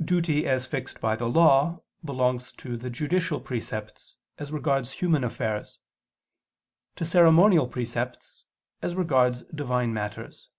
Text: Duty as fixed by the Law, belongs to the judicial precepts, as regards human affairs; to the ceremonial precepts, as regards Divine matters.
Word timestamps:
Duty 0.00 0.46
as 0.46 0.64
fixed 0.64 1.00
by 1.00 1.16
the 1.16 1.26
Law, 1.28 1.82
belongs 2.04 2.52
to 2.52 2.76
the 2.76 2.88
judicial 2.88 3.40
precepts, 3.40 4.14
as 4.38 4.52
regards 4.52 4.92
human 4.92 5.24
affairs; 5.24 5.80
to 6.94 7.02
the 7.02 7.10
ceremonial 7.10 7.66
precepts, 7.66 8.44
as 8.80 8.94
regards 8.94 9.42
Divine 9.52 9.92
matters. 9.92 10.50